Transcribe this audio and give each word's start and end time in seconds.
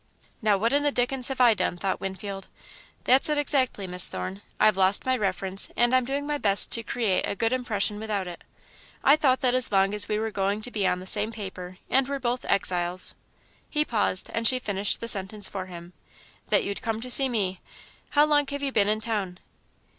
"Now 0.41 0.57
what 0.57 0.73
in 0.73 0.81
the 0.81 0.91
dickens 0.91 1.27
have 1.27 1.39
I 1.39 1.53
done?" 1.53 1.77
thought 1.77 2.01
Winfield. 2.01 2.47
"That's 3.03 3.29
it 3.29 3.37
exactly, 3.37 3.85
Miss 3.85 4.07
Thorne. 4.07 4.41
I've 4.59 4.75
lost 4.75 5.05
my 5.05 5.15
reference, 5.15 5.69
and 5.77 5.93
I'm 5.93 6.05
doing 6.05 6.25
my 6.25 6.39
best 6.39 6.71
to 6.71 6.81
create 6.81 7.21
a 7.27 7.35
good 7.35 7.53
impression 7.53 7.99
without 7.99 8.27
it. 8.27 8.43
I 9.03 9.15
thought 9.15 9.41
that 9.41 9.53
as 9.53 9.71
long 9.71 9.93
as 9.93 10.07
we 10.07 10.17
were 10.17 10.31
going 10.31 10.61
to 10.63 10.71
be 10.71 10.87
on 10.87 11.01
the 11.01 11.05
same 11.05 11.31
paper, 11.31 11.77
and 11.87 12.07
were 12.07 12.19
both 12.19 12.45
exiles" 12.45 13.13
He 13.69 13.85
paused, 13.85 14.31
and 14.33 14.47
she 14.47 14.57
finished 14.57 15.01
the 15.01 15.07
sentence 15.07 15.47
for 15.47 15.67
him: 15.67 15.93
"that 16.49 16.63
you'd 16.63 16.81
come 16.81 16.99
to 17.01 17.11
see 17.11 17.29
me. 17.29 17.61
How 18.09 18.25
long 18.25 18.47
have 18.47 18.63
you 18.63 18.71
been 18.71 18.89
in 18.89 19.01
town?" 19.01 19.37